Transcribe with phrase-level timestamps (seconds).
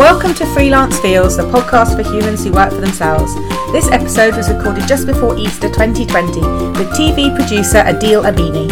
[0.00, 3.34] Welcome to Freelance Feels, the podcast for humans who work for themselves.
[3.70, 8.66] This episode was recorded just before Easter 2020 with TV producer Adil Abini.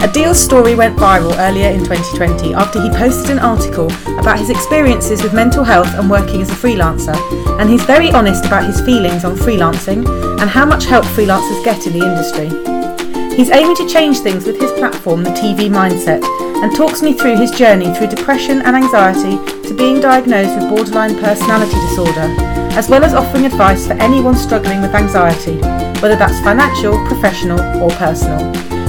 [0.00, 3.86] Adil's story went viral earlier in 2020 after he posted an article
[4.18, 7.14] about his experiences with mental health and working as a freelancer,
[7.60, 10.04] and he's very honest about his feelings on freelancing
[10.40, 13.36] and how much help freelancers get in the industry.
[13.36, 16.24] He's aiming to change things with his platform, The TV Mindset,
[16.66, 19.36] and talks me through his journey through depression and anxiety
[19.68, 22.26] to being diagnosed with borderline personality disorder,
[22.74, 25.54] as well as offering advice for anyone struggling with anxiety,
[26.02, 28.42] whether that's financial, professional, or personal.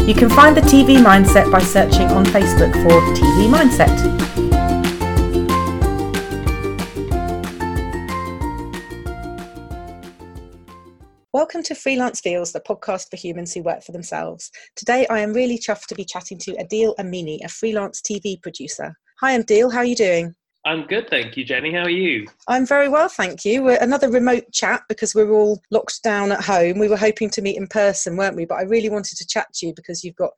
[0.07, 4.16] You can find the TV Mindset by searching on Facebook for TV Mindset.
[11.67, 14.49] To Freelance Feels, the podcast for humans who work for themselves.
[14.77, 18.95] Today I am really chuffed to be chatting to Adil Amini, a freelance TV producer.
[19.19, 20.33] Hi Adil, how are you doing?
[20.65, 21.73] I'm good, thank you, Jenny.
[21.73, 22.25] How are you?
[22.47, 23.63] I'm very well, thank you.
[23.63, 26.79] We're another remote chat because we're all locked down at home.
[26.79, 28.45] We were hoping to meet in person, weren't we?
[28.45, 30.31] But I really wanted to chat to you because you've got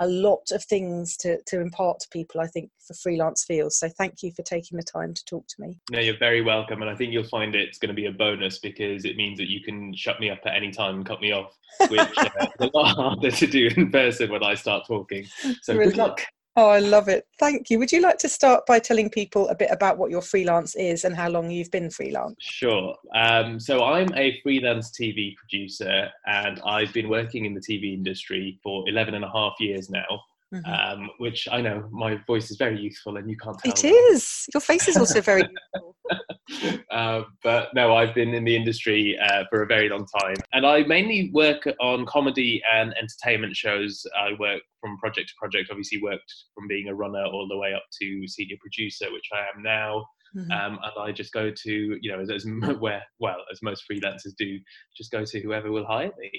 [0.00, 3.78] a lot of things to, to impart to people, I think, for freelance feels.
[3.78, 5.78] So thank you for taking the time to talk to me.
[5.90, 6.82] No, you're very welcome.
[6.82, 9.50] And I think you'll find it's going to be a bonus because it means that
[9.50, 11.56] you can shut me up at any time and cut me off,
[11.88, 15.24] which uh, is a lot harder to do in person when I start talking.
[15.62, 15.94] So Brilliant.
[15.94, 16.22] good luck.
[16.58, 17.26] Oh, I love it.
[17.38, 17.78] Thank you.
[17.78, 21.04] Would you like to start by telling people a bit about what your freelance is
[21.04, 22.36] and how long you've been freelance?
[22.40, 22.96] Sure.
[23.14, 28.58] Um, so I'm a freelance TV producer and I've been working in the TV industry
[28.62, 30.06] for 11 and a half years now.
[30.54, 31.02] Mm-hmm.
[31.02, 33.72] Um, which I know my voice is very youthful and you can't tell.
[33.72, 34.46] It is.
[34.54, 35.42] Your face is also very
[36.92, 40.36] uh, but no, I've been in the industry uh, for a very long time.
[40.52, 44.04] And I mainly work on comedy and entertainment shows.
[44.16, 47.74] I work from project to project, obviously, worked from being a runner all the way
[47.74, 50.06] up to senior producer, which I am now.
[50.36, 50.50] Mm-hmm.
[50.52, 52.44] Um, and I just go to, you know, as, as
[52.78, 54.58] where, well, as most freelancers do,
[54.96, 56.30] just go to whoever will hire me.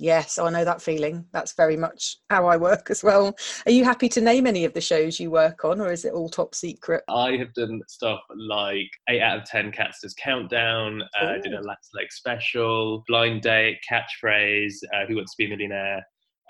[0.00, 1.24] Yes, I know that feeling.
[1.32, 3.36] That's very much how I work as well.
[3.66, 6.12] Are you happy to name any of the shows you work on, or is it
[6.12, 7.02] all top secret?
[7.08, 11.62] I have done stuff like 8 out of 10 Cats Does Countdown, uh, did a
[11.62, 16.02] Last Leg special, Blind Date, Catchphrase, uh, Who Wants to Be a Millionaire.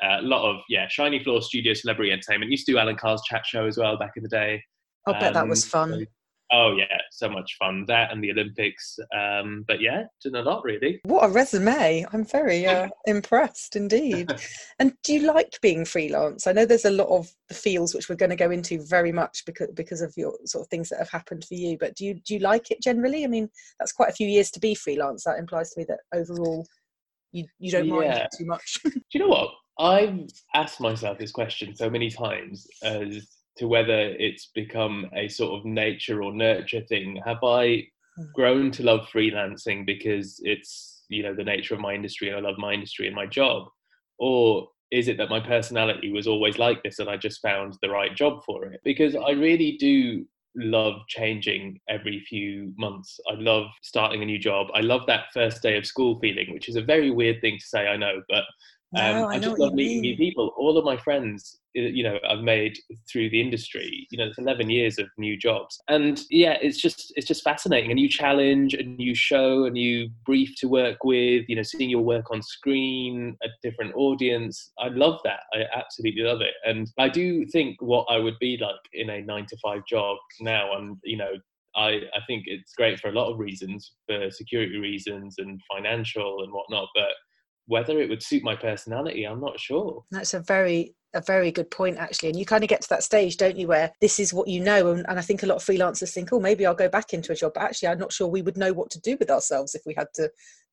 [0.03, 2.51] Uh, a lot of, yeah, Shiny Floor Studio Celebrity Entertainment.
[2.51, 4.63] Used to do Alan Carr's chat show as well back in the day.
[5.07, 6.07] I bet um, that was um, fun.
[6.51, 8.99] Oh yeah, so much fun that and the Olympics.
[9.15, 11.01] Um, but yeah, done a lot really.
[11.05, 12.07] What a resume!
[12.13, 14.33] I'm very uh, impressed indeed.
[14.79, 16.47] and do you like being freelance?
[16.47, 19.13] I know there's a lot of the fields which we're going to go into very
[19.13, 21.77] much because because of your sort of things that have happened for you.
[21.79, 23.25] But do you do you like it generally?
[23.25, 25.25] I mean, that's quite a few years to be freelance.
[25.25, 26.67] That implies to me that overall
[27.33, 28.79] you you don't mind it too much.
[28.85, 29.51] do you know what?
[29.79, 35.59] I've asked myself this question so many times as to whether it's become a sort
[35.59, 37.21] of nature or nurture thing.
[37.25, 37.87] Have I
[38.17, 38.25] hmm.
[38.35, 42.49] grown to love freelancing because it's you know the nature of my industry and I
[42.49, 43.69] love my industry and my job,
[44.19, 47.91] or is it that my personality was always like this and I just found the
[47.91, 48.81] right job for it?
[48.85, 50.25] Because I really do
[50.57, 53.21] love changing every few months.
[53.31, 54.69] I love starting a new job.
[54.75, 57.65] I love that first day of school feeling, which is a very weird thing to
[57.67, 58.45] say, I know, but
[58.97, 60.53] um, no, I, I just love meeting new people.
[60.57, 62.79] All of my friends, you know, I've made
[63.11, 64.07] through the industry.
[64.11, 67.91] You know, it's 11 years of new jobs, and yeah, it's just it's just fascinating.
[67.91, 71.45] A new challenge, a new show, a new brief to work with.
[71.49, 74.73] You know, seeing your work on screen, a different audience.
[74.79, 75.41] I love that.
[75.55, 79.23] I absolutely love it, and I do think what I would be like in a
[79.23, 81.33] nine to five job now, and you know,
[81.77, 86.43] I, I, think it's great for a lot of reasons, for security reasons and financial
[86.43, 86.89] and whatnot.
[86.95, 87.11] But
[87.67, 90.03] whether it would suit my personality, I'm not sure.
[90.11, 93.03] That's a very a very good point actually and you kind of get to that
[93.03, 95.57] stage don't you where this is what you know and, and, i think a lot
[95.57, 98.13] of freelancers think oh maybe i'll go back into a job but actually i'm not
[98.13, 100.31] sure we would know what to do with ourselves if we had to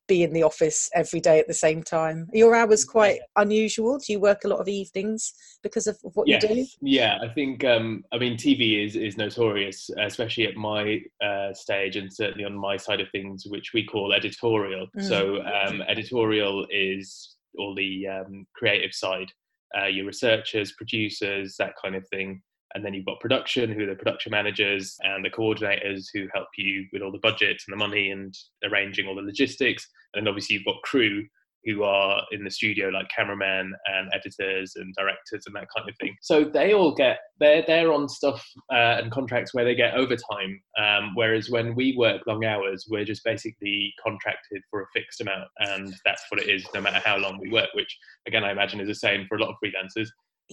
[0.08, 2.28] be in the office every day at the same time.
[2.34, 3.98] Your hours quite unusual?
[3.98, 5.34] Do you work a lot of evenings
[5.64, 6.44] because of what yes.
[6.44, 6.66] you do?
[6.82, 11.96] Yeah, I think um, I mean TV is is notorious, especially at my uh, stage
[11.96, 14.88] and certainly on my side of things, which we call editorial.
[14.98, 15.08] Mm.
[15.08, 19.32] So um, editorial is all the um, creative side,
[19.80, 22.42] uh, your researchers, producers, that kind of thing.
[22.74, 26.48] And then you've got production, who are the production managers and the coordinators who help
[26.58, 28.34] you with all the budget and the money and
[28.66, 29.88] arranging all the logistics.
[30.14, 31.26] And obviously you've got crew
[31.66, 35.96] who are in the studio, like cameramen and editors and directors and that kind of
[36.00, 36.16] thing.
[36.22, 40.62] So they all get they're they're on stuff uh, and contracts where they get overtime.
[40.80, 45.48] Um, whereas when we work long hours, we're just basically contracted for a fixed amount,
[45.60, 47.70] and that's what it is, no matter how long we work.
[47.74, 47.98] Which
[48.28, 50.08] again, I imagine is the same for a lot of freelancers.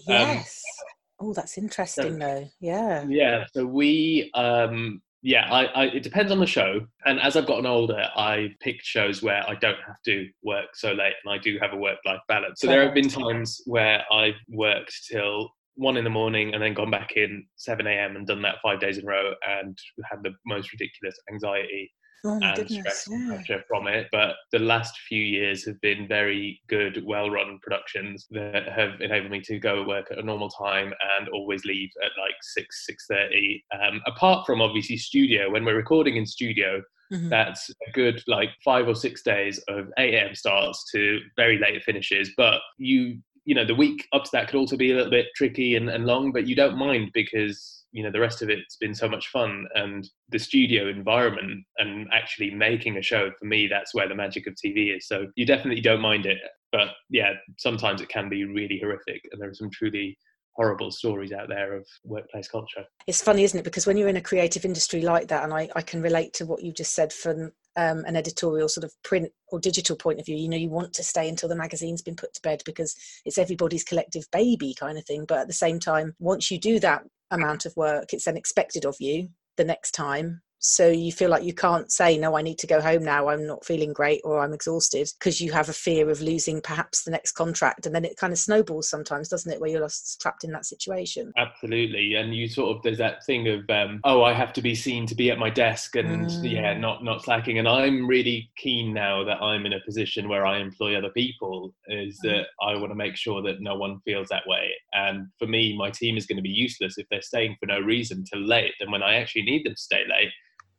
[0.09, 0.63] Um, yes.
[0.81, 0.89] Um,
[1.25, 2.51] Oh, that's interesting, so, though.
[2.59, 3.07] Yeah.
[3.09, 3.45] Yeah.
[3.55, 6.81] So we um, yeah, I, I, it depends on the show.
[7.05, 10.93] And as I've gotten older, I picked shows where I don't have to work so
[10.93, 12.61] late, and I do have a work-life balance.
[12.61, 16.75] So there have been times where I've worked till one in the morning and then
[16.75, 18.17] gone back in 7 a.m.
[18.17, 19.79] and done that five days in a row and
[20.11, 21.91] had the most ridiculous anxiety
[22.25, 23.35] oh and goodness, stress and yeah.
[23.37, 24.09] pressure from it.
[24.13, 29.41] But the last few years have been very good, well-run productions that have enabled me
[29.43, 33.65] to go work at a normal time and always leave at like six, six thirty.
[33.73, 36.83] Um, apart from obviously studio, when we're recording in studio,
[37.13, 37.29] Mhm.
[37.29, 40.35] that's a good like five or six days of 8 a.m.
[40.35, 42.31] starts to very late finishes.
[42.39, 45.27] But you, you know, the week up to that could also be a little bit
[45.35, 48.77] tricky and, and long, but you don't mind because you know the rest of it's
[48.77, 53.69] been so much fun and the studio environment and actually making a show for me
[53.69, 55.07] that's where the magic of tv is.
[55.07, 56.39] So you definitely don't mind it
[56.73, 60.17] but yeah sometimes it can be really horrific and there are some truly
[60.55, 63.65] horrible stories out there of workplace culture It's funny, isn't it?
[63.65, 66.47] Because when you're in a creative industry like that, and I, I can relate to
[66.47, 70.27] what you just said from um, an editorial sort of print or digital point of
[70.27, 72.95] view, you know, you want to stay until the magazine's been put to bed because
[73.25, 75.25] it's everybody's collective baby kind of thing.
[75.27, 78.85] But at the same time, once you do that amount of work, it's then expected
[78.85, 80.43] of you the next time.
[80.65, 83.29] So you feel like you can't say, no, I need to go home now.
[83.29, 87.03] I'm not feeling great or I'm exhausted because you have a fear of losing perhaps
[87.03, 87.85] the next contract.
[87.85, 90.65] And then it kind of snowballs sometimes, doesn't it, where you're lost, trapped in that
[90.65, 91.33] situation.
[91.37, 94.75] absolutely and you sort of there's that thing of um, oh i have to be
[94.75, 96.81] seen to be at my desk and yeah Mm.
[96.81, 100.59] not not slacking and i'm really keen now that i'm in a position where i
[100.59, 102.29] employ other people is Mm.
[102.29, 105.77] that i want to make sure that no one feels that way and for me
[105.77, 108.75] my team is going to be useless if they're staying for no reason till late
[108.81, 110.31] and when i actually need them to stay late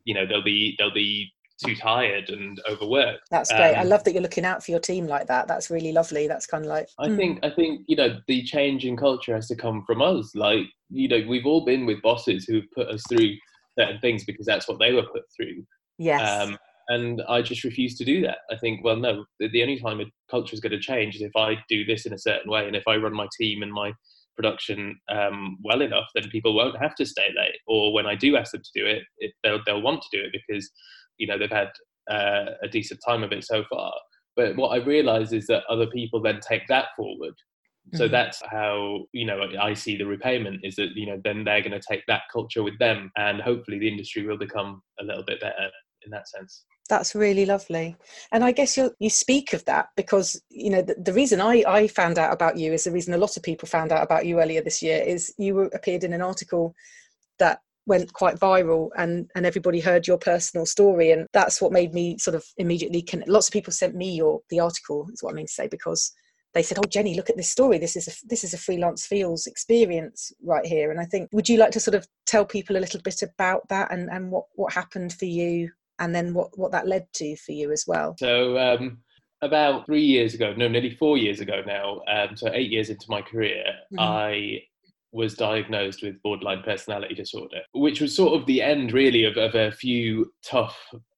[0.06, 1.32] you know they'll be they'll be
[1.64, 3.76] too tired and overworked That's great.
[3.76, 5.48] I Um, love that you're looking out for your team like that.
[5.48, 6.28] That's really lovely.
[6.28, 9.34] That's kind of like, I mm, think I think you know the change in culture
[9.36, 10.36] has to come from us.
[10.36, 13.36] Like you know, we've all been with bosses who've put us through
[13.80, 15.66] certain things because that's what they were put through.
[15.98, 16.48] yes.
[16.50, 16.58] Um,
[16.90, 18.40] and I just refuse to do that.
[18.52, 21.22] I think, well, no, the, the only time a culture is going to change is
[21.22, 23.72] if I do this in a certain way, and if I run my team and
[23.72, 23.94] my
[24.36, 27.58] production um, well enough, then people won't have to stay late.
[27.68, 30.24] Or when I do ask them to do it, it they'll they'll want to do
[30.24, 30.70] it because
[31.18, 31.70] you know they've had
[32.10, 33.94] uh, a decent time of it so far.
[34.36, 37.36] But what I realise is that other people then take that forward.
[37.94, 38.12] So Mhm.
[38.12, 41.80] that's how you know I see the repayment is that you know then they're going
[41.80, 45.40] to take that culture with them, and hopefully the industry will become a little bit
[45.42, 45.70] better
[46.06, 46.66] in that sense.
[46.90, 47.96] That's really lovely.
[48.32, 51.64] And I guess you you speak of that because you know the, the reason I,
[51.68, 54.26] I found out about you is the reason a lot of people found out about
[54.26, 56.76] you earlier this year is you were, appeared in an article
[57.40, 61.94] that went quite viral and and everybody heard your personal story and that's what made
[61.94, 63.30] me sort of immediately connect.
[63.30, 66.12] Lots of people sent me your the article is what I mean to say because
[66.54, 67.78] they said, "Oh, Jenny, look at this story.
[67.78, 71.50] This is a this is a freelance feels experience right here." And I think, would
[71.50, 74.46] you like to sort of tell people a little bit about that and and what
[74.56, 78.16] what happened for you, and then what what that led to for you as well?
[78.20, 79.00] So um,
[79.42, 83.06] about three years ago, no, nearly four years ago now, um, so eight years into
[83.10, 84.00] my career, Mhm.
[84.00, 84.64] I
[85.12, 89.54] was diagnosed with borderline personality disorder, which was sort of the end, really, of, of
[89.54, 90.78] a few tough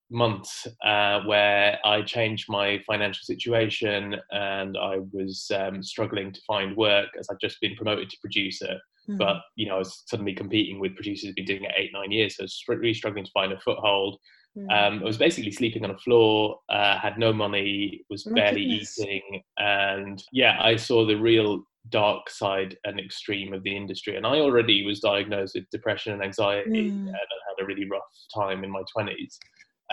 [0.09, 6.75] months uh, where I changed my financial situation and I was um, struggling to find
[6.75, 8.79] work as I'd just been promoted to producer.
[9.09, 9.17] Mm.
[9.17, 12.11] But you know, I was suddenly competing with producers who'd been doing it eight, nine
[12.11, 14.19] years, so I was really struggling to find a foothold.
[14.57, 14.71] Mm.
[14.71, 18.35] Um, I was basically sleeping on a floor, uh, had no money, was Oh my
[18.41, 18.99] barely goodness.
[18.99, 24.15] eating, and yeah, I saw the real dark side and extreme of the industry.
[24.15, 27.07] And I already was diagnosed with depression and anxiety, Mm.
[27.07, 28.01] and I had a really rough
[28.33, 29.37] time in my twenties.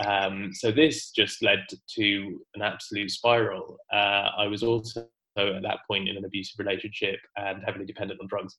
[0.03, 1.63] Um, so this just led
[1.97, 3.77] to an absolute spiral.
[3.93, 8.27] Uh, I was also at that point in an abusive relationship and heavily dependent on
[8.27, 8.57] drugs.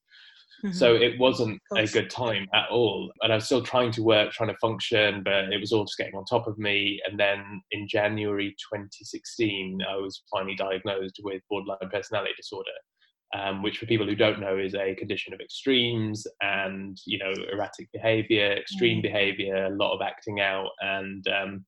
[0.62, 0.74] Mhm.
[0.74, 3.12] So it wasn't a good time at all.
[3.22, 5.98] And I was still trying to work, trying to function, but it was all just
[5.98, 7.00] getting on top of me.
[7.08, 12.70] And then in January 2016, I was finally diagnosed with borderline personality disorder.
[13.34, 17.32] Um, which, for people who don't know, is a condition of extremes and you know
[17.52, 19.02] erratic behaviour, extreme Mm.
[19.02, 21.66] behaviour, a lot of acting out, and um,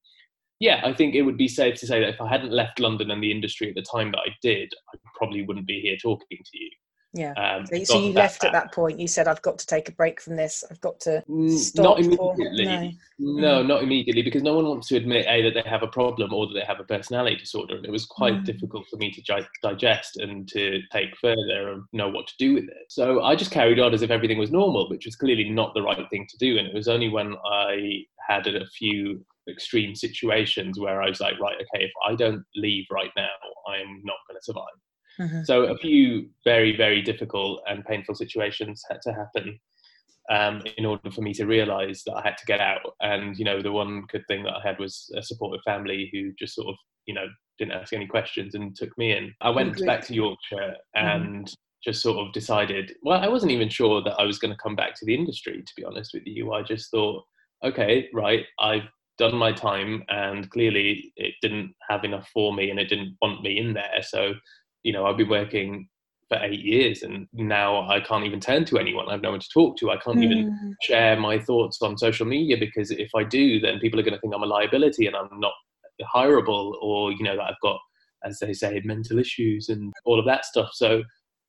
[0.60, 3.10] yeah, I think it would be safe to say that if I hadn't left London
[3.10, 6.38] and the industry at the time that I did, I probably wouldn't be here talking
[6.38, 6.70] to you.
[7.16, 7.32] Yeah.
[7.32, 9.00] Um, So, so you left at that point.
[9.00, 10.62] You said, "I've got to take a break from this.
[10.70, 12.64] I've got to stop." Not or- immediately.
[12.66, 12.90] no.
[13.18, 13.66] No, Mm.
[13.66, 16.46] not immediately, because no one wants to admit a that they have a problem or
[16.46, 18.44] that they have a personality disorder, and it was quite Mm.
[18.44, 22.52] difficult for me to gi- digest and to take further and know what to do
[22.54, 22.84] with it.
[22.90, 25.80] So I just carried on as if everything was normal, which was clearly not the
[25.82, 26.58] right thing to do.
[26.58, 31.38] And it was only when I had a few extreme situations where I was like,
[31.40, 33.30] right, okay, if I don't leave right now,
[33.68, 34.76] I'm not going to survive.
[35.18, 35.46] Mhm.
[35.46, 39.60] So a few very, very difficult and painful situations had to happen.
[40.28, 42.94] um, in order for me to realize that I had to get out.
[43.00, 46.32] And, you know, the one good thing that I had was a supportive family who
[46.38, 47.26] just sort of, you know,
[47.58, 49.32] didn't ask any questions and took me in.
[49.40, 51.06] I went back to Yorkshire mm-hmm.
[51.06, 51.54] and mm.
[51.82, 54.76] just sort of decided, well, I wasn't even sure that I was going to come
[54.76, 56.52] back to the industry, to be honest with you.
[56.52, 57.22] I just thought,
[57.64, 62.78] okay, right, I've done my time and clearly it didn't have enough for me and
[62.78, 64.02] it didn't want me in there.
[64.02, 64.34] So,
[64.86, 65.88] you know, I've been working
[66.28, 69.08] for eight years and now I can't even turn to anyone.
[69.08, 69.90] I've no one to talk to.
[69.90, 70.24] I can't mm.
[70.24, 70.70] even hmm.
[70.80, 74.20] share my thoughts on social media because if I do, then people are going to
[74.20, 75.54] think I'm a liability and I'm not
[76.14, 77.80] hireable or, you know, that I've got,
[78.24, 80.70] as they say, mental issues and all of that stuff.
[80.72, 81.02] So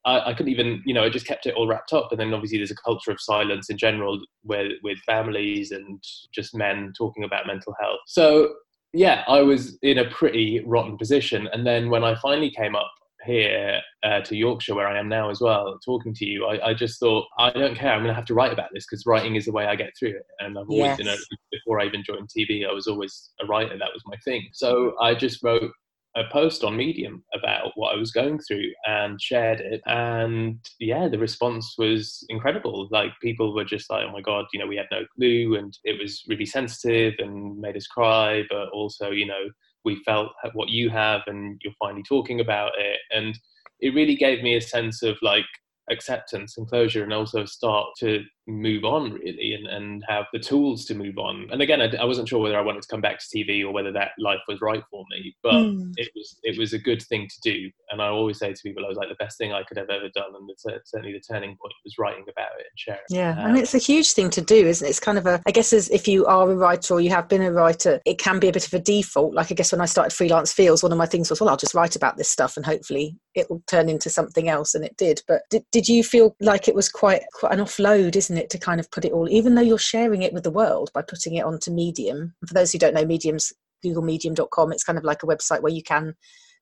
[0.03, 2.11] I, I couldn't even, you know, I just kept it all wrapped up.
[2.11, 6.03] And then obviously there's a culture of silence in general where, with families and
[6.33, 7.99] just men talking about mental health.
[8.07, 8.53] So
[8.93, 11.47] yeah, I was in a pretty rotten position.
[11.53, 12.91] And then when I finally came up
[13.27, 16.73] here uh, to Yorkshire, where I am now as well, talking to you, I, I
[16.73, 17.91] just thought, I don't care.
[17.91, 19.91] I'm going to have to write about this because writing is the way I get
[19.99, 20.25] through it.
[20.39, 20.99] And I've always, yes.
[20.99, 21.15] you know,
[21.51, 23.77] before I even joined TV, I was always a writer.
[23.77, 24.47] That was my thing.
[24.53, 25.71] So I just wrote
[26.17, 29.81] a post on Medium about what I was going through and shared it.
[29.85, 32.87] And yeah, the response was incredible.
[32.89, 35.55] Like people were just like, oh my God, you know, we had no clue.
[35.55, 39.45] And it was really sensitive and made us cry, but also, you know,
[39.85, 42.99] we felt what you have and you're finally talking about it.
[43.11, 43.37] And
[43.79, 45.45] it really gave me a sense of like
[45.89, 50.85] acceptance and closure and also start to move on really and, and have the tools
[50.85, 51.47] to move on.
[51.51, 53.71] And again I, I, wasn't sure whether i wanted to come back to tv or
[53.71, 55.91] whether that life was right for me but mm.
[55.97, 57.69] it was it was a good thing to do.
[57.91, 59.89] And i always say to people i was like the best thing i could have
[59.89, 63.31] ever done and the, certainly the turning point was writing about it and sharing yeah
[63.31, 64.89] um, and it's a huge thing to do isn't it?
[64.89, 67.27] It's kind of a i guess as if you are a writer or you have
[67.27, 69.33] been a writer it can be a bit of a default.
[69.33, 71.57] Like i guess when i started freelance feels one of my things was well i'll
[71.57, 74.97] just write about this stuff and hopefully it will turn into something else and it
[74.97, 75.21] did.
[75.27, 78.57] But did, did you feel like it was quite quite an offload isn't it to
[78.57, 81.35] kind of put it all, even though you're sharing it with the world by putting
[81.35, 82.33] it onto Medium.
[82.47, 83.53] For those who don't know, Medium's
[83.85, 84.71] googlemedium.com.
[84.71, 86.15] It's kind of like a website where you can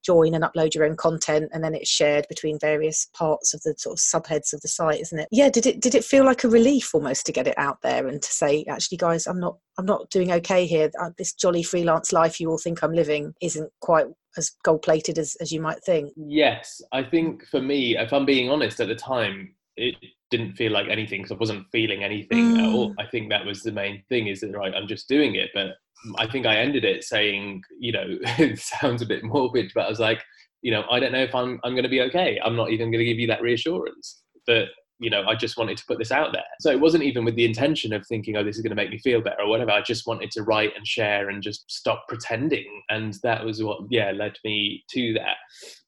[0.06, 3.74] join and upload your own content and then it's shared between various parts of the
[3.78, 6.44] sort of subheads of the site isn't it yeah did it did it feel like
[6.44, 9.58] a relief almost to get it out there and to say actually guys i'm not
[9.80, 13.34] i'm not doing okay here uh, this jolly freelance life you all think i'm living
[13.42, 14.06] isn't quite
[14.38, 18.26] as gold plated as, as you might think yes i think for me if i'm
[18.26, 19.96] being honest at the time it
[20.36, 22.60] didn't feel like anything because I wasn't feeling anything mm.
[22.60, 22.90] at all.
[22.92, 22.96] Mm.
[23.00, 25.50] I think that was the main thing is that right, I'm just doing it.
[25.54, 25.76] But
[26.18, 29.90] I think I ended it saying, you know, it sounds a bit morbid, but I
[29.90, 30.24] was like,
[30.62, 32.40] you know, I don't know if I'm I'm going to be okay.
[32.44, 34.24] I'm not even going to give you that reassurance.
[34.48, 36.44] But you know, I just wanted to put this out there.
[36.60, 38.90] So it wasn't even with the intention of thinking, oh, this is going to make
[38.90, 39.72] me feel better or whatever.
[39.72, 42.66] I just wanted to write and share and just stop pretending.
[42.90, 45.36] And that was what, yeah, led me to that.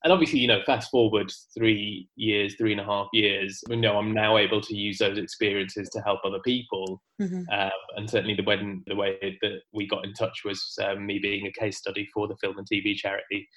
[0.03, 3.97] And obviously, you know, fast forward three years, three and a half years, you know,
[3.97, 7.01] I'm now able to use those experiences to help other people.
[7.21, 7.43] Mm-hmm.
[7.51, 11.19] Um, and certainly the when the way that we got in touch was um, me
[11.19, 13.47] being a case study for the film and TV charity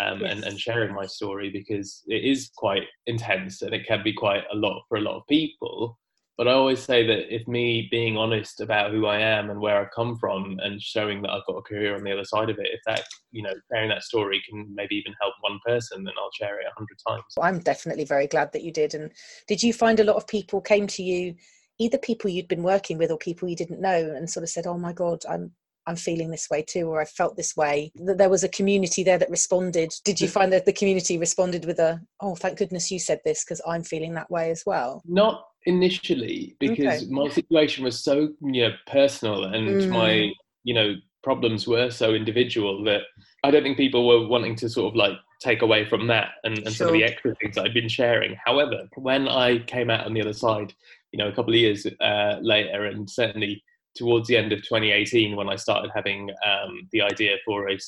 [0.00, 0.32] um, yes.
[0.32, 4.44] and, and sharing my story because it is quite intense and it can be quite
[4.52, 5.98] a lot for a lot of people.
[6.40, 9.78] But I always say that if me being honest about who I am and where
[9.78, 12.58] I've come from and showing that I've got a career on the other side of
[12.58, 16.14] it, if that, you know, sharing that story can maybe even help one person, then
[16.18, 17.24] I'll share it a hundred times.
[17.38, 18.94] I'm definitely very glad that you did.
[18.94, 19.12] And
[19.48, 21.34] did you find a lot of people came to you,
[21.78, 24.66] either people you'd been working with or people you didn't know, and sort of said,
[24.66, 25.52] "Oh my God, I'm
[25.90, 27.90] I'm feeling this way too, or I felt this way.
[27.96, 29.92] That there was a community there that responded.
[30.04, 30.32] Did you mm.
[30.32, 33.82] find that the community responded with a, oh, thank goodness you said this because I'm
[33.82, 35.02] feeling that way as well?
[35.04, 37.06] Not initially, because okay.
[37.10, 39.88] my situation was so you know personal and mm.
[39.90, 40.30] my
[40.62, 40.94] you know
[41.24, 43.02] problems were so individual that
[43.42, 46.58] I don't think people were wanting to sort of like take away from that and,
[46.58, 46.72] and sure.
[46.72, 48.36] some of the extra things I'd been sharing.
[48.44, 50.72] However, when I came out on the other side,
[51.12, 53.62] you know, a couple of years uh, later, and certainly
[53.96, 57.78] towards the end of 2018 when I started having um, the idea for a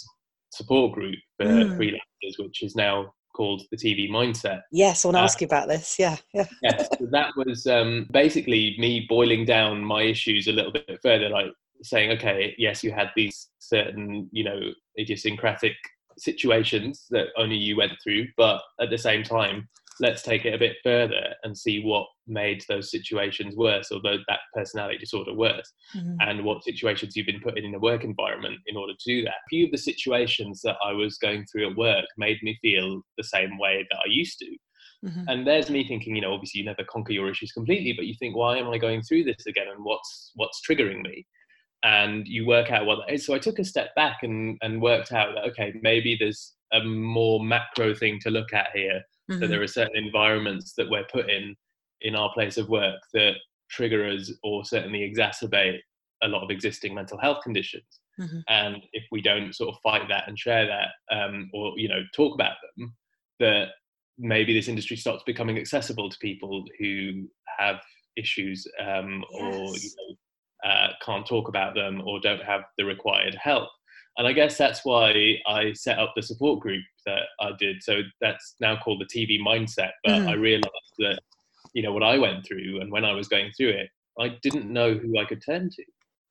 [0.51, 1.77] support group for mm.
[1.77, 4.63] freelancers, which is now called the TV Mindset.
[4.71, 5.99] Yes, I want to uh, ask you about this.
[5.99, 6.47] Yeah, yeah.
[6.63, 11.29] yes, so that was um, basically me boiling down my issues a little bit further,
[11.29, 11.47] like
[11.83, 14.61] saying, okay, yes, you had these certain, you know,
[14.99, 15.75] idiosyncratic
[16.19, 19.69] situations that only you went through, but at the same time,
[20.03, 24.41] let's take it a bit further and see what made those situations worse or that
[24.53, 26.17] personality disorder worse mm-hmm.
[26.21, 29.23] and what situations you've been put in in a work environment in order to do
[29.23, 29.31] that.
[29.31, 33.01] A few of the situations that I was going through at work made me feel
[33.17, 34.57] the same way that I used to.
[35.07, 35.29] Mm-hmm.
[35.29, 38.15] And there's me thinking, you know, obviously you never conquer your issues completely, but you
[38.19, 41.25] think, why am I going through this again and what's what's triggering me?
[41.85, 43.25] And you work out what that is.
[43.25, 46.83] So I took a step back and, and worked out that okay, maybe there's a
[46.83, 49.41] more macro thing to look at here mm-hmm.
[49.41, 51.55] that there are certain environments that we're put in
[52.01, 53.35] in our place of work that
[53.71, 55.79] trigger us or certainly exacerbate
[56.23, 57.85] a lot of existing mental health conditions.
[58.21, 58.41] Mm-hmm.
[58.49, 62.03] And if we don't sort of fight that and share that, um, or you know,
[62.15, 62.95] talk about them,
[63.41, 63.69] that
[64.19, 67.81] maybe this industry starts becoming accessible to people who have
[68.17, 69.41] issues um, yes.
[69.41, 73.69] or you know, uh, can't talk about them or don't have the required help.
[74.19, 77.83] And I guess that's why I set up the support group that I did.
[77.83, 79.91] So that's now called the TV Mindset.
[80.05, 80.29] But mm.
[80.29, 81.19] I realized that,
[81.73, 83.89] you know, what I went through and when I was going through it,
[84.21, 85.85] I didn't know who I could turn to.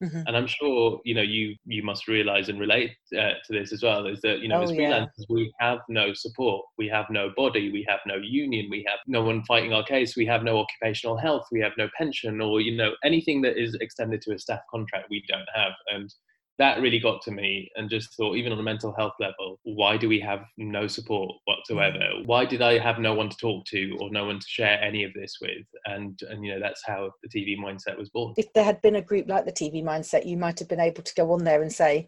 [0.04, 0.24] Mm-hmm.
[0.26, 3.84] And I'm sure you know you you must realize and relate uh, to this as
[3.84, 4.08] well.
[4.08, 5.26] Is that you know oh, as freelancers yeah.
[5.30, 9.22] we have no support, we have no body, we have no union, we have no
[9.22, 12.76] one fighting our case, we have no occupational health, we have no pension, or you
[12.76, 15.74] know anything that is extended to a staff contract we don't have.
[15.94, 16.12] And
[16.58, 19.98] that really got to me and just thought even on a mental health level why
[19.98, 21.98] do we have no support whatsoever?
[21.98, 22.26] Mm.
[22.26, 25.04] why did i have no one to talk to or no one to share any
[25.04, 25.66] of this with?
[25.86, 28.34] And and you know that's how the tv mindset was born.
[28.38, 31.04] If there had been a group like the tv mindset you might have been able
[31.04, 32.08] to go on there and say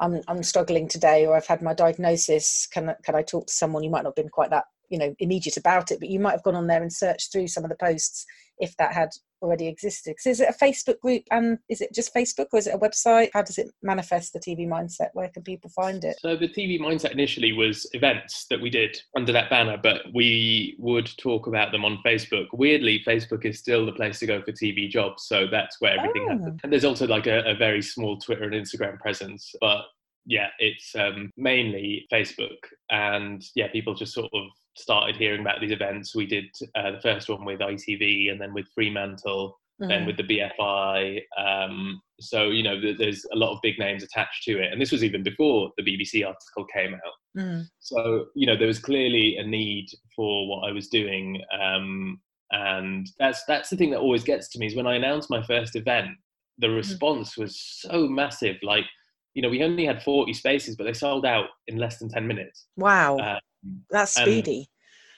[0.00, 2.66] i'm i'm struggling today or i've had my diagnosis.
[2.72, 3.82] Can can i talk to someone?
[3.82, 6.32] You might not have been quite that you know immediate about it but you might
[6.32, 8.26] have gone on there and searched through some of the posts
[8.58, 9.10] if that had
[9.42, 10.16] already existed.
[10.18, 12.78] So is it a Facebook group and is it just Facebook or is it a
[12.78, 13.30] website?
[13.34, 15.08] How does it manifest the TV mindset?
[15.12, 16.16] Where can people find it?
[16.20, 20.76] So the TV mindset initially was events that we did under that banner, but we
[20.78, 22.46] would talk about them on Facebook.
[22.52, 26.26] Weirdly, Facebook is still the place to go for TV jobs, so that's where everything
[26.26, 26.38] oh.
[26.38, 26.60] happens.
[26.62, 29.82] And there's also like a, a very small Twitter and Instagram presence, but
[30.26, 32.58] yeah, it's um, mainly Facebook,
[32.90, 34.44] and yeah, people just sort of
[34.76, 36.14] started hearing about these events.
[36.14, 39.88] We did uh, the first one with ITV, and then with Fremantle, mm.
[39.88, 41.20] then with the BFI.
[41.36, 44.92] Um, so you know, there's a lot of big names attached to it, and this
[44.92, 47.00] was even before the BBC article came out.
[47.38, 47.64] Mm.
[47.80, 53.06] So you know, there was clearly a need for what I was doing, um, and
[53.18, 55.76] that's that's the thing that always gets to me is when I announced my first
[55.76, 56.10] event,
[56.58, 56.76] the mm.
[56.76, 58.86] response was so massive, like
[59.34, 62.26] you know, we only had 40 spaces, but they sold out in less than 10
[62.26, 62.66] minutes.
[62.76, 63.16] Wow.
[63.16, 63.40] Uh,
[63.90, 64.68] That's speedy.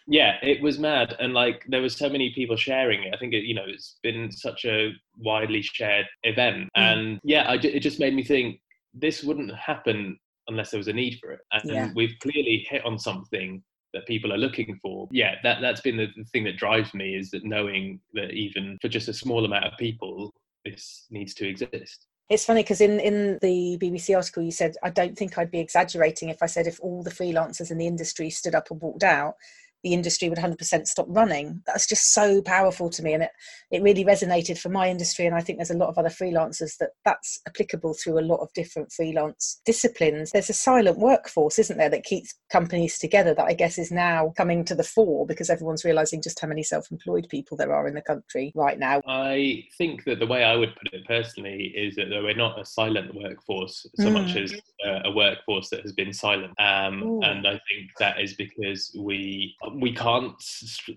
[0.09, 1.15] yeah, it was mad.
[1.21, 3.15] And like, there was so many people sharing it.
[3.15, 6.71] I think, it, you know, it's been such a widely shared event.
[6.77, 6.93] Mm.
[6.93, 8.61] And yeah, I, it just made me think
[8.95, 11.41] this wouldn't happen unless there was a need for it.
[11.53, 11.91] And yeah.
[11.95, 15.09] we've clearly hit on something that people are looking for.
[15.11, 18.79] Yeah, that, that's been the, the thing that drives me is that knowing that even
[18.81, 20.33] for just a small amount of people,
[20.65, 22.07] this needs to exist.
[22.29, 25.61] It's funny because in, in the BBC article you said, I don't think I'd be
[25.61, 29.05] exaggerating if I said if all the freelancers in the industry stood up and walked
[29.05, 29.37] out,
[29.83, 31.63] the industry would 100% stop running.
[31.67, 33.15] That's just so powerful to me.
[33.15, 33.31] And it,
[33.71, 35.27] it really resonated for my industry.
[35.27, 38.41] And I think there's a lot of other freelancers that that's applicable through a lot
[38.41, 40.31] of different freelance disciplines.
[40.33, 44.33] There's a silent workforce, isn't there, that keeps companies together that I guess is now
[44.37, 47.87] coming to the fore because everyone's realizing just how many self employed people there are
[47.87, 49.03] in the country right now.
[49.07, 52.65] I think that the way I would put it personally is that we're not a
[52.65, 54.13] silent workforce so mm.
[54.13, 54.53] much as
[54.85, 56.53] a, a, workforce that has been silent.
[56.59, 60.35] Um, and I think that is because we we can't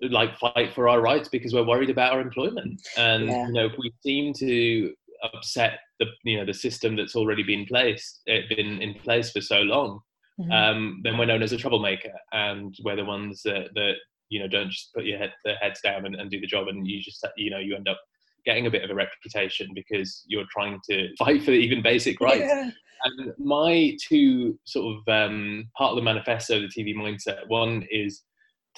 [0.09, 2.81] like fight for our rights because we're worried about our employment.
[2.97, 3.47] And yeah.
[3.47, 7.65] you know, if we seem to upset the you know the system that's already been
[7.65, 9.99] placed, it eh, been in place for so long,
[10.39, 10.51] mm-hmm.
[10.51, 13.95] um, then we're known as a troublemaker, and we're the ones that that
[14.29, 16.67] you know don't just put your head their heads down and, and do the job,
[16.67, 17.99] and you just you know you end up
[18.45, 22.39] getting a bit of a reputation because you're trying to fight for even basic rights.
[22.39, 22.71] Yeah.
[23.01, 28.23] And my two sort of um, part of the manifesto, the TV mindset, one is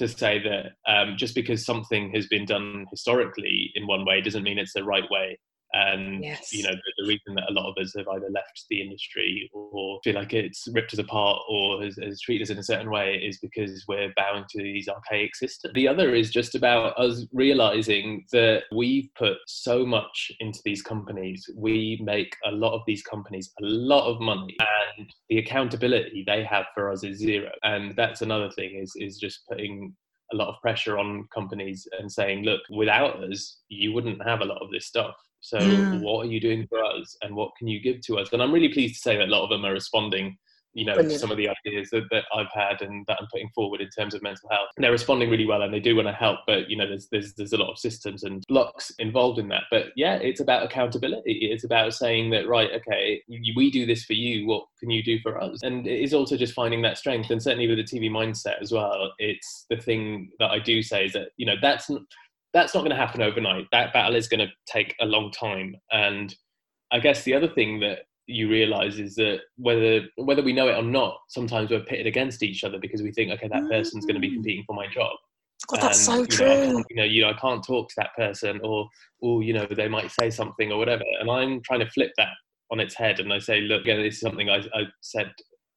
[0.02, 4.44] to say that um, just because something has been done historically in one way doesn't
[4.44, 5.38] mean it's the right way
[5.74, 6.52] and yes.
[6.52, 9.50] you know the, the, reason that a lot of us have either left the industry
[9.54, 12.90] or feel like it's ripped us apart or has, has, treated us in a certain
[12.90, 17.26] way is because we're bowing to these archaic systems the other is just about us
[17.34, 23.04] realizing that we've put so much into these companies we make a lot of these
[23.04, 24.56] companies a lot of money
[24.98, 29.18] and the accountability they have for us is zero and that's another thing is is
[29.18, 29.94] just putting
[30.34, 34.46] a lot of pressure on companies and saying, look, without us, you wouldn't have a
[34.46, 35.16] lot of this stuff.
[35.42, 36.02] So mm.
[36.02, 38.32] what are you doing for us and what can you give to us?
[38.32, 40.38] And I'm really pleased to say that a lot of them are responding
[40.74, 41.20] you know Brilliant.
[41.20, 44.14] some of the ideas that, that I've had and that I'm putting forward in terms
[44.14, 44.70] of mental health.
[44.76, 47.08] And they're responding really well and they do want to help, but you know there's
[47.12, 49.64] there's there's a lot of systems and blocks involved in that.
[49.70, 51.50] But yeah, it's about accountability.
[51.52, 54.48] It's about saying that right, okay, we do this for you.
[54.48, 55.60] What can you do for us?
[55.64, 57.30] And it is also just finding that strength.
[57.30, 61.06] And certainly with the TV mindset as well, it's the thing that I do say
[61.06, 61.90] is that you know that's
[62.54, 63.68] that's not going to happen overnight.
[63.72, 65.76] That battle is going to take a long time.
[65.92, 66.36] And
[66.92, 70.76] I guess the other thing that you realize is that whether whether we know it
[70.78, 74.16] or not, sometimes we're pitted against each other because we think, okay, that person's going
[74.16, 74.36] to be mm.
[74.36, 75.12] competing for my job.
[75.68, 76.46] God, that's so you know, true.
[76.46, 78.88] can't- you know, you know, I can't talk to that person, or
[79.20, 81.04] or you know, they might say something or whatever.
[81.20, 82.30] And I'm trying to flip that
[82.72, 85.32] on its head, and I say, look, again, this is something I, I said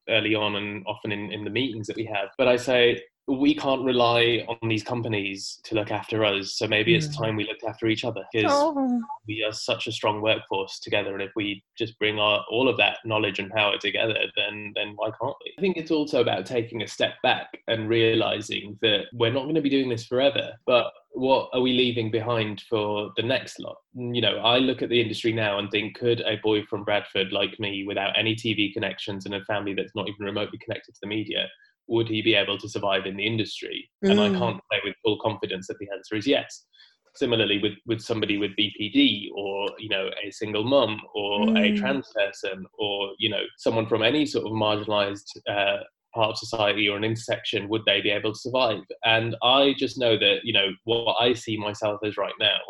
[0.09, 2.29] early on, and often in, in the meetings that we have.
[2.39, 6.57] But I say we can't rely on these companies to look after us.
[6.57, 7.17] So maybe it's Mm.
[7.19, 11.15] time we looked after each other because Oh, we are such a strong workforce together
[11.15, 14.93] and if we just bring our, all of that knowledge and power together then then
[14.97, 19.05] why can't we i think it's also about taking a step back and realizing that
[19.13, 23.11] we're not going to be doing this forever but what are we leaving behind for
[23.17, 26.37] the next lot you know i look at the industry now and think could a
[26.43, 30.25] boy from bradford like me without any tv connections and a family that's not even
[30.27, 31.47] remotely connected to the media
[31.89, 34.39] would he be able to survive in the industry and i Mm.
[34.39, 36.67] can't say with full confidence that the answer is yes
[37.15, 41.77] similarly with with somebody with bpd or you know a single mum or a Mm.
[41.77, 45.79] trans person or you know someone from any sort of marginalized uh,
[46.15, 49.99] part of society or an intersection would they be able to survive and i just
[49.99, 52.61] know that you know what i see myself as right now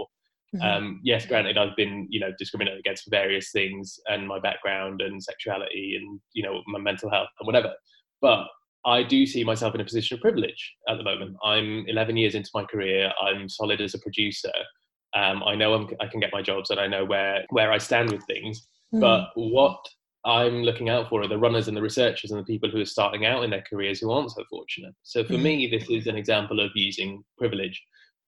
[0.55, 0.63] Mhm.
[0.63, 5.03] um, yes granted i've been you know discriminated against for various things and my background
[5.03, 7.73] and sexuality and you know my mental health and whatever
[8.21, 8.47] but
[8.87, 11.37] I do see myself in a position of privilege at the moment.
[11.43, 13.13] I'm 11 years into my career.
[13.21, 14.53] I'm solid as a producer.
[15.15, 17.79] Um, I know I'm, I can get my jobs, and I know where where I
[17.79, 18.67] stand with things.
[18.95, 19.01] Mm.
[19.01, 19.79] But what
[20.25, 22.85] I'm looking out for are the runners and the researchers and the people who are
[22.87, 24.95] starting out in their careers who aren't so fortunate.
[25.03, 25.43] So for Mhm.
[25.43, 27.81] me, this is an example of using privilege.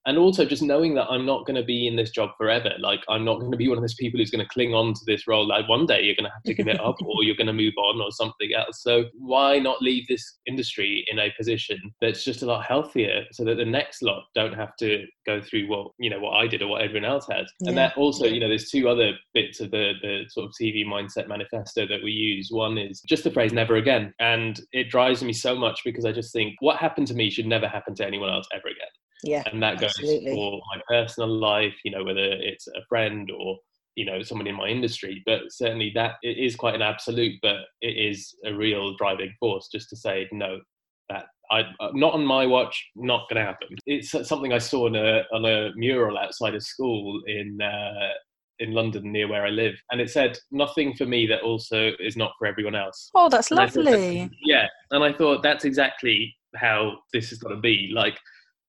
[0.07, 2.71] And also just knowing that I'm not going to be in this job forever.
[2.79, 4.95] Like I'm not going to be one of those people who's going to cling on
[4.95, 5.47] to this role.
[5.47, 7.53] Like one day you're going to have to give it up or you're going to
[7.53, 8.83] move on or something else.
[8.83, 13.45] So why not leave this industry in a position that's just a lot healthier so
[13.45, 16.63] that the next lot don't have to go through what, you know, what I did
[16.63, 17.47] or what everyone else has.
[17.61, 17.71] Yeah.
[17.71, 20.87] And that also, you know, there's two other bits of the, the sort of TV
[20.87, 22.49] mindset manifesto that we use.
[22.53, 24.15] One is just the phrase never again.
[24.21, 27.47] And it drives me so much because I just think what happened to me should
[27.47, 28.87] never happen to anyone else ever again
[29.27, 29.43] yeah.
[29.51, 30.35] and that goes Absolutely.
[30.35, 33.57] for my personal life you know whether it's a friend or
[33.95, 37.57] you know someone in my industry but certainly that it is quite an absolute but
[37.81, 40.61] it is a real driving force just to say no
[41.09, 44.87] that I uh, not on my watch not going to happen it's something I saw
[44.87, 48.11] on a on a mural outside of school in uh,
[48.59, 52.17] in London near where I live and it said nothing for me that also is
[52.17, 54.31] not for everyone else Oh, that's and thought lovely.
[54.45, 57.91] yeah, and I thought that's exactly how this is going to be.
[57.95, 58.19] Like,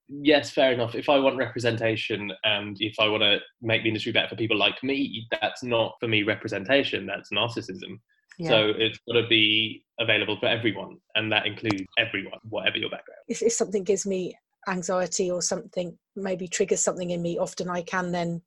[0.10, 0.96] yes, fair enough.
[0.96, 4.58] If I want representation and if I want to make the industry better for people
[4.58, 7.06] like me, that's not for me representation.
[7.06, 8.00] That's narcissism.
[8.40, 8.50] Yeah.
[8.50, 13.20] So it's got to be available for everyone, and that includes everyone, whatever your background.
[13.28, 17.82] if, if something gives me anxiety or something maybe triggers something in me often i
[17.82, 18.42] can then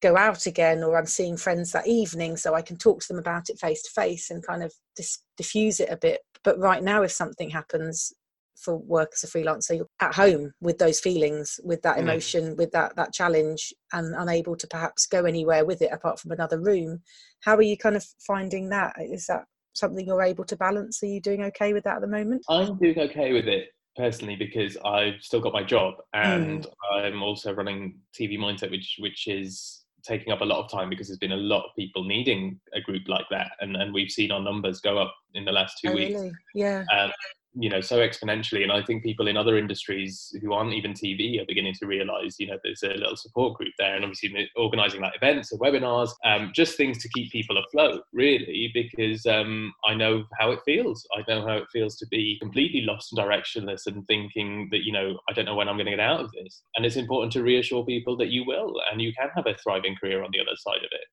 [0.00, 3.18] go out again or i'm seeing friends that evening so i can talk to them
[3.18, 6.84] about it face to face and kind of dis- diffuse it a bit but right
[6.84, 8.12] now if something happens
[8.56, 12.00] for work as a freelancer you're at home with those feelings with that Mm.
[12.02, 16.32] emotion with that that challenge and unable to perhaps go anywhere with it apart from
[16.32, 17.02] another room
[17.40, 21.06] how are you kind of finding that is that something you're able to balance are
[21.06, 24.76] you doing okay with that at the moment I'm doing okay with it personally because
[24.84, 30.32] I've still got my job and I'm also running TV Mindset, which which is taking
[30.32, 33.08] up a lot of time because there's been a lot of people needing a group
[33.08, 35.94] like that, and and we've seen our numbers go up in the last two Oh,
[35.94, 36.14] weeks.
[36.14, 36.32] really?
[36.54, 37.10] yeah Um,
[37.58, 41.40] you know, so exponentially, and I think people in other industries who aren't even TV
[41.40, 45.00] are beginning to realise, you know, there's a little support group there, and obviously organising
[45.00, 49.94] like events and webinars, um, just things to keep people afloat, really, because um, I
[49.94, 51.06] know how it feels.
[51.16, 54.92] I know how it feels to be completely lost and directionless and thinking that, you
[54.92, 56.62] know, I don't know when I'm going to get out of this.
[56.74, 59.96] And it's important to reassure people that you will, and you can have a thriving
[59.98, 61.06] career on the other side of it.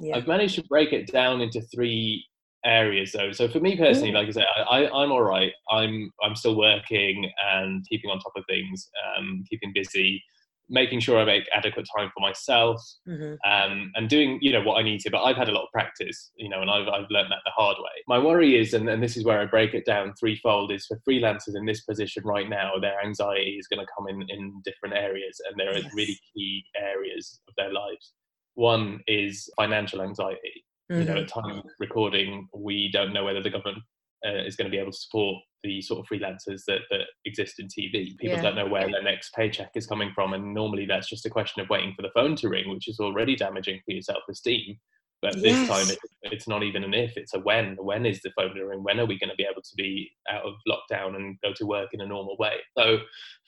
[0.00, 2.24] yeah I've managed to break it down into three
[2.64, 3.32] areas though.
[3.32, 5.52] So for me personally, like I said, I, I'm all right.
[5.70, 10.22] I'm I'm still working and keeping on top of things, um, keeping busy,
[10.68, 14.78] making sure I make adequate time for myself, hmm um, and doing you know what
[14.78, 15.10] I need to.
[15.10, 17.52] But I've had a lot of practice, you know, and I've I've learned that the
[17.56, 18.02] hard way.
[18.08, 21.00] My worry is, and, and this is where I break it down threefold, is for
[21.08, 24.94] freelancers in this position right now, their anxiety is going to come in in different
[24.96, 25.92] areas, and there are Yes.
[25.94, 28.12] really key areas of their lives.
[28.54, 31.22] One is financial anxiety you know, Mhm.
[31.22, 33.78] at time of recording, we don't know whether the government
[34.26, 37.58] uh, is going to be able to support the sort of freelancers that, that exist
[37.58, 38.14] in TV.
[38.18, 38.42] People Yeah.
[38.42, 41.62] don't know where their next paycheck is coming from, and normally that's just a question
[41.62, 44.78] of waiting for the phone to ring, which is already damaging for your self-esteem.
[45.22, 47.76] But this time, it, it's not even an if; it's a when.
[47.76, 48.82] When is the phone to ring?
[48.82, 51.66] When are we going to be able to be out of lockdown and go to
[51.66, 52.56] work in a normal way?
[52.76, 52.98] So,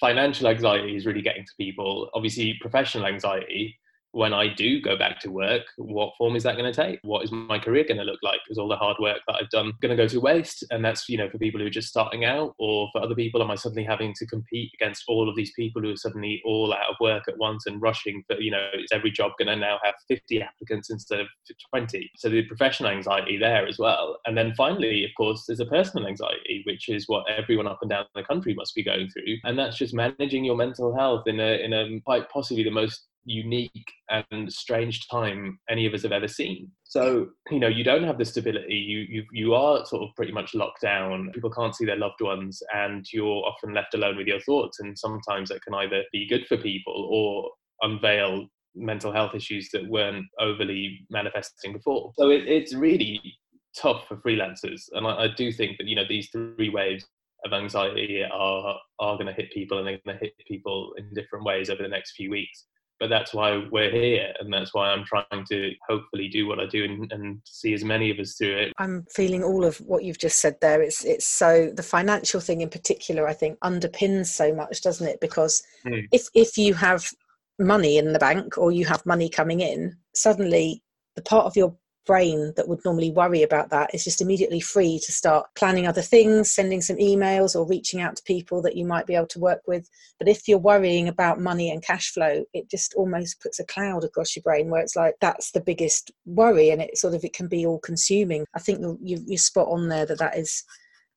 [0.00, 2.10] financial anxiety is really getting to people.
[2.14, 3.78] Obviously, professional anxiety
[4.12, 7.00] when I do go back to work, what form is that going to take?
[7.02, 8.40] What is my career going to look like?
[8.48, 10.64] Is all the hard work that I've done going to go to waste?
[10.70, 13.42] And that's, you know, for people who are just starting out or for other people,
[13.42, 16.72] am I suddenly having to compete against all of these people who are suddenly all
[16.72, 19.56] out of work at once and rushing for, you know, is every job going to
[19.56, 21.26] now have 50 applicants instead of
[21.74, 22.10] 20?
[22.16, 24.18] So the professional anxiety there as well.
[24.26, 27.90] And then finally, of course, there's a personal anxiety, which is what everyone up and
[27.90, 29.36] down the country must be going through.
[29.44, 33.06] And that's just managing your mental health in a, in a quite possibly the most
[33.24, 36.70] unique and strange time any of us have ever seen.
[36.84, 38.74] So, you know, you don't have the stability.
[38.74, 41.30] You you you are sort of pretty much locked down.
[41.32, 44.98] People can't see their loved ones and you're often left alone with your thoughts and
[44.98, 47.50] sometimes that can either be good for people or
[47.88, 52.12] unveil mental health issues that weren't overly manifesting before.
[52.16, 53.20] So it, it's really
[53.76, 54.82] tough for freelancers.
[54.92, 57.06] And I, I do think that, you know, these three waves
[57.44, 61.12] of anxiety are are going to hit people and they're going to hit people in
[61.14, 62.66] different ways over the next few weeks
[63.02, 66.66] but that's why we're here and that's why i'm trying to hopefully do what i
[66.66, 68.72] do and, and, see as many of us through it.
[68.78, 70.80] I'm feeling all of what you've just said there.
[70.80, 75.20] It's it's so the financial thing in particular i think underpins so much doesn't it?
[75.20, 76.06] Because mm.
[76.12, 77.08] if if you have
[77.58, 80.82] money in the bank or you have money coming in suddenly
[81.16, 84.98] the part of your brain that would normally worry about that is just immediately free
[85.04, 88.84] to start planning other things, sending some emails or reaching out to people that you
[88.84, 89.88] might be able to work with.
[90.18, 94.04] But if you're worrying about money and cash flow, it just almost puts a cloud
[94.04, 97.34] across your brain where it's like that's the biggest worry and it sort of it
[97.34, 98.44] can be all consuming.
[98.54, 100.64] I think you, you're spot on there that that is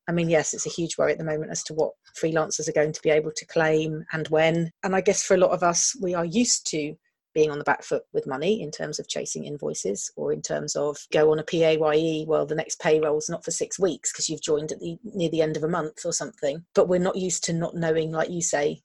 [0.08, 2.72] I mean, yes, it's a huge worry at the moment as to what freelancers are
[2.72, 4.70] going to be able to claim and when.
[4.84, 6.94] And I guess for a lot of us, we are used to
[7.36, 10.74] being on the back foot with money in terms of chasing invoices or in terms
[10.74, 14.40] of go on a PAYE, well, the next payroll's not for six weeks because you've
[14.40, 16.64] joined at the near the end of a month or something.
[16.74, 18.80] But we're not used to not knowing, like you say,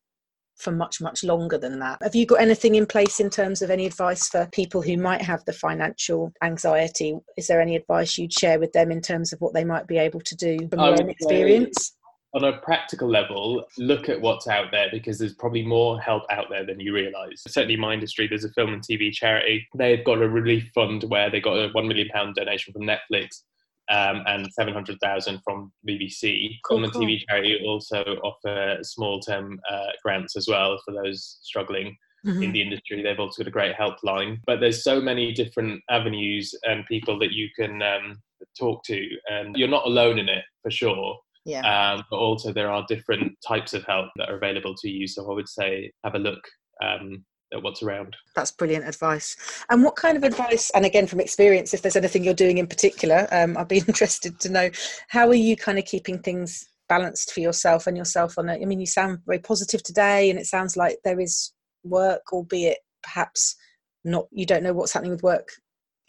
[0.58, 2.00] for much, much longer than that.
[2.04, 5.22] Have you got anything in place in terms of any advice for people who might
[5.22, 7.16] have the financial anxiety?
[7.38, 9.98] Is there any advice you'd share with them in terms of what they might be
[9.98, 11.96] able to do from your own experience?
[12.34, 16.46] On a practical level, look at what's out there because there's probably more help out
[16.50, 17.44] there than you realise.
[17.48, 19.68] Certainly, my industry, there's a film and TV charity.
[19.76, 23.42] They've got a relief fund where they got a one million pound donation from Netflix.
[23.90, 26.60] Um, and 700,000 from BBC.
[26.64, 27.02] Cool, film and cool.
[27.02, 32.42] TV charity also offer small term uh, grants as well for those struggling mm-hmm.
[32.42, 33.02] in the industry.
[33.02, 34.40] They've also got a great helpline.
[34.46, 38.22] But there's so many different avenues and people that you can um,
[38.58, 41.20] talk to, and you're not alone in it for sure.
[41.46, 41.94] Yeah.
[41.94, 45.08] Um, but also there are different types of help that are available to you.
[45.08, 46.42] So I would say have a look
[46.84, 47.24] um,
[47.54, 48.16] at what's around.
[48.36, 49.36] That's brilliant advice.
[49.70, 52.68] And what kind of advice, and again from experience, if there's anything you're doing in
[52.68, 54.70] particular, um, I'd be interested to know
[55.10, 58.62] how are you kind of keeping things balanced for yourself and yourself on it?
[58.62, 62.80] I mean, you sound very positive today, and it sounds like there is work, albeit
[63.02, 63.56] perhaps
[64.04, 65.50] not, you don't know what's happening with work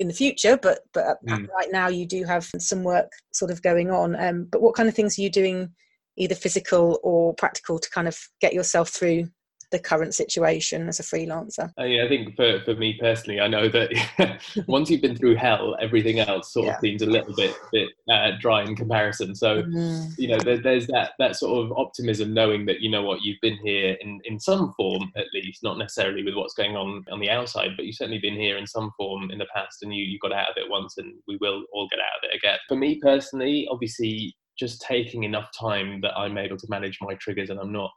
[0.03, 1.49] in the future, but but mm.
[1.49, 4.15] right now you do have some work sort of going on.
[4.17, 5.71] Um, but what kind of things are you doing,
[6.19, 9.29] either physical or practical, to kind of get yourself through
[9.73, 11.73] the current situation as a freelancer?
[11.79, 15.37] Uh, yeah, I think for, for me personally, I know that once you've been through
[15.37, 16.75] hell, everything else sort yeah.
[16.75, 19.35] of seems a little bit bit uh, dry in comparison.
[19.35, 20.11] So, mm-hmm.
[20.19, 23.41] you know, there, there's that that sort of optimism, knowing that you know what you've
[23.41, 27.19] been here in in some form at least, not necessarily with what's going on on
[27.19, 30.05] the outside, but you've certainly been here in some form in the past, and you
[30.05, 32.59] you got out of it once, and we will all get out of it again.
[32.69, 34.37] For me personally, obviously.
[34.59, 37.91] Just taking enough time that I'm able to manage my triggers and I'm not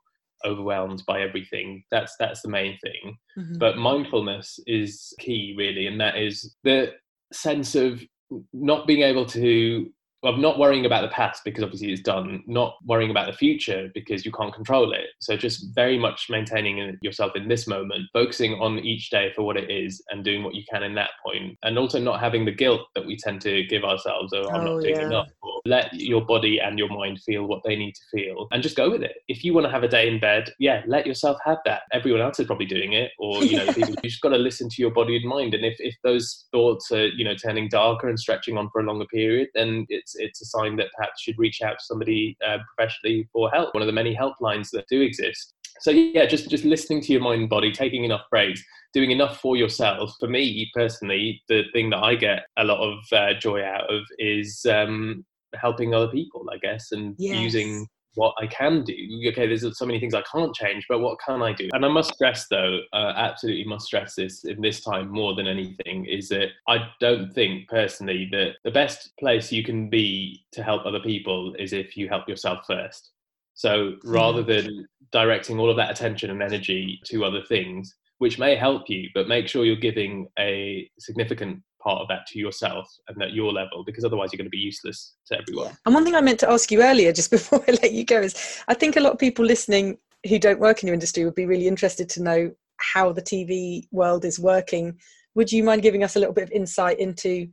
[0.45, 3.57] overwhelmed by everything that's that's the main thing mm-hmm.
[3.57, 6.91] but mindfulness is key really and that is the
[7.33, 8.01] sense of
[8.53, 9.89] not being able to
[10.23, 13.89] of not worrying about the past because obviously it's done, not worrying about the future
[13.93, 15.05] because you can't control it.
[15.19, 19.57] So just very much maintaining yourself in this moment, focusing on each day for what
[19.57, 22.51] it is and doing what you can in that point, and also not having the
[22.51, 25.05] guilt that we tend to give ourselves, oh, I'm oh, not doing yeah.
[25.05, 25.27] enough.
[25.41, 28.75] Or let your body and your mind feel what they need to feel and just
[28.75, 29.17] go with it.
[29.27, 31.81] If you want to have a day in bed, yeah, let yourself have that.
[31.91, 34.69] Everyone else is probably doing it, or you know, people, you just got to listen
[34.69, 35.53] to your body and mind.
[35.53, 38.85] And if if those thoughts are you know turning darker and stretching on for a
[38.85, 42.59] longer period, then it's it's a sign that perhaps should reach out to somebody uh,
[42.75, 43.73] professionally for help.
[43.73, 45.53] One of the many helplines that do exist.
[45.81, 48.63] So yeah, just just listening to your mind and body, taking enough breaks,
[48.93, 50.15] doing enough for yourself.
[50.19, 54.03] For me personally, the thing that I get a lot of uh, joy out of
[54.19, 57.39] is um, helping other people, I guess, and yes.
[57.39, 58.93] using what I can do.
[59.29, 61.69] Okay, there's so many things I can't change, but what can I do?
[61.73, 65.47] And I must stress, though, uh, absolutely must stress this in this time more than
[65.47, 70.63] anything, is that I don't think personally that the best place you can be to
[70.63, 73.11] help other people is if you help yourself first.
[73.53, 74.47] So rather mm.
[74.47, 79.09] than directing all of that attention and energy to other things, which may help you,
[79.13, 83.53] but make sure you're giving a significant part of that to yourself and at your
[83.53, 85.77] level because otherwise you're going to be useless to everyone.
[85.85, 88.21] And one thing I meant to ask you earlier, just before I let you go,
[88.21, 91.35] is I think a lot of people listening who don't work in your industry would
[91.35, 94.97] be really interested to know how the TV world is working.
[95.35, 97.47] Would you mind giving us a little bit of insight into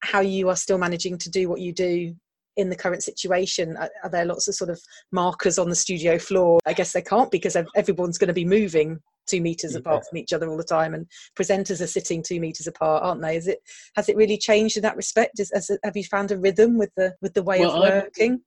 [0.00, 2.14] how you are still managing to do what you do
[2.56, 3.76] in the current situation?
[3.76, 4.80] Are, are there lots of sort of
[5.12, 6.58] markers on the studio floor?
[6.66, 9.78] I guess there can't because everyone's going to be moving two meters yeah.
[9.78, 11.06] apart from each other all the time and
[11.38, 13.60] presenters are sitting two meters apart aren't they is it
[13.94, 16.90] has it really changed in that respect is, has, have you found a rhythm with
[16.96, 18.42] the with the way well, of working I'm,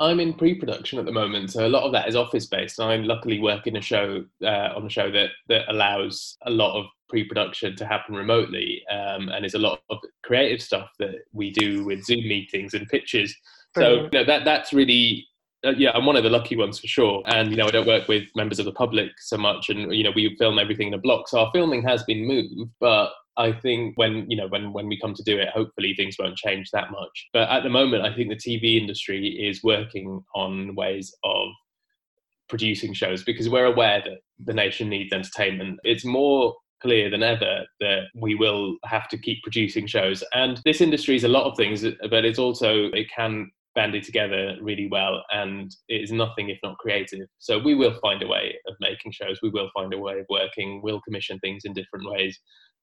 [0.00, 2.78] I'm in pre-production at the moment, so a lot of that is office-based.
[2.78, 6.50] And I'm luckily work in a show uh, on a show that that allows a
[6.50, 11.16] lot of pre-production to happen remotely, um, and there's a lot of creative stuff that
[11.32, 13.36] we do with Zoom meetings and pitches.
[13.74, 14.12] Brilliant.
[14.12, 15.26] So you know, that that's really
[15.64, 17.22] uh, yeah, I'm one of the lucky ones for sure.
[17.26, 20.04] And you know, I don't work with members of the public so much, and you
[20.04, 21.28] know, we film everything in a block.
[21.28, 25.00] So our filming has been moved, but I think when you know when when we
[25.00, 27.28] come to do it, hopefully things won't change that much.
[27.32, 31.48] But at the moment, I think the TV industry is working on ways of
[32.48, 35.78] producing shows because we're aware that the nation needs entertainment.
[35.84, 40.80] It's more clear than ever that we will have to keep producing shows and this
[40.80, 45.22] industry is a lot of things but it's also it can banded together really well
[45.32, 47.26] and it is nothing if not creative.
[47.38, 49.38] So we will find a way of making shows.
[49.42, 50.80] We will find a way of working.
[50.82, 52.38] We'll commission things in different ways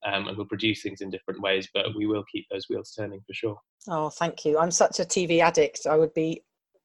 [0.06, 3.22] um, and we'll produce things in different ways but we will keep those wheels turning
[3.26, 3.58] for sure.
[3.88, 4.58] Oh thank you.
[4.58, 6.44] I'm such a tv addict i would be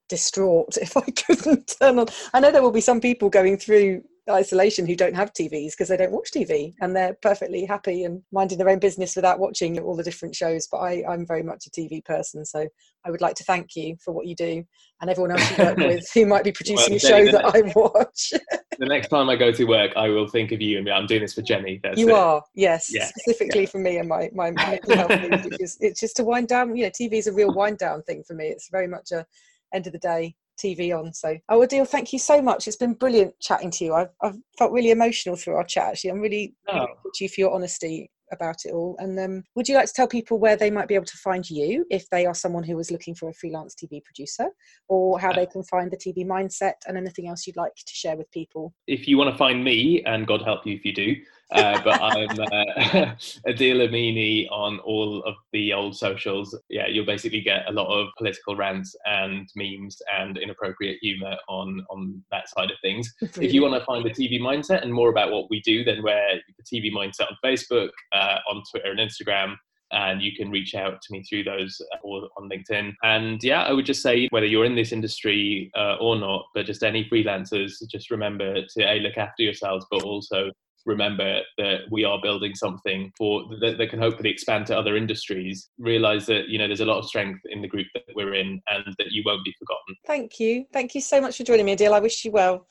[0.09, 2.07] distraught if i couldn't turn on.
[2.33, 5.89] I know there will be some people going through isolation who don't have TVs because
[5.89, 9.81] they don't watch TV and they're perfectly happy and minding their own business without watching
[9.81, 10.69] all the different shows.
[10.71, 12.69] But I, I'm very much a TV person, so
[13.05, 14.65] I would like to thank you for what you do
[15.01, 17.73] and everyone else you work with who might be producing well, a show that I
[17.75, 18.33] watch.
[18.79, 21.23] the next time I go to work, I will think of you and I'm doing
[21.23, 21.81] this for Jenny.
[21.83, 22.15] That's you it.
[22.15, 23.07] are, yes, yeah.
[23.07, 23.69] specifically yeah.
[23.69, 26.77] for me and my my mental health it's just to wind down.
[26.77, 28.47] You know, TV is a real wind down thing for me.
[28.47, 29.27] It's very much a
[29.75, 31.12] end of the day TV on.
[31.12, 32.66] So, oh, Adil, thank you so much.
[32.66, 33.94] It's been brilliant chatting to you.
[33.94, 35.88] I've, I've felt really emotional through our chat.
[35.88, 36.75] Actually, I'm really, oh.
[36.75, 38.96] really to you for your honesty about it all.
[38.98, 41.48] And um, would you like to tell people where they might be able to find
[41.48, 44.48] you if they are someone who is looking for a freelance TV producer,
[44.88, 48.16] or how they can find the TV mindset and anything else you'd like to share
[48.16, 48.75] with people?
[48.87, 51.16] If you want to find me, and God help you if you do,
[51.53, 53.15] uh, but I'm uh,
[53.49, 56.57] Adil Amini on all of the old socials.
[56.69, 61.85] Yeah, you'll basically get a lot of political rants and memes and inappropriate humour on
[61.91, 63.12] on that side of things.
[63.21, 66.03] If you want to find the TV mindset and more about what we do, then
[66.03, 69.57] we're the TV mindset on Facebook, uh, on Twitter and Instagram
[69.93, 72.95] and you can reach out to me through those uh, or on LinkedIn.
[73.03, 76.67] And yeah, I would just say whether you're in this industry uh, or not, but
[76.67, 80.51] just any freelancers, just remember to a look after yourselves, but also
[80.87, 85.71] remember that we are building something for that, that, can hopefully expand to other industries
[85.79, 88.61] realize that you know there's a lot of strength in the group that we're in
[88.68, 89.97] and that you won't be forgotten.
[90.07, 90.64] Thank you.
[90.73, 92.66] Thank you so much for joining me Adil i wish you well.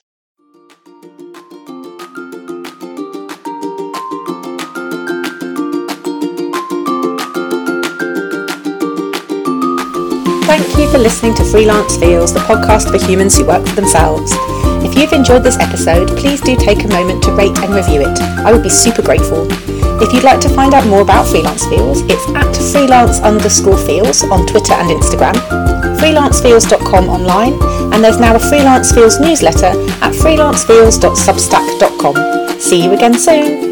[10.51, 14.31] Thank you for listening to Freelance Feels, the podcast for humans who work for themselves.
[14.83, 18.19] If you've enjoyed this episode, please do take a moment to rate and review it.
[18.45, 19.47] I would be super grateful.
[20.01, 24.23] If you'd like to find out more about Freelance Feels, it's at freelance underscore feels
[24.23, 25.35] on Twitter and Instagram,
[25.99, 27.53] freelancefeels.com online,
[27.93, 29.67] and there's now a Freelance Feels newsletter
[30.01, 32.59] at freelancefeels.substack.com.
[32.59, 33.70] See you again soon.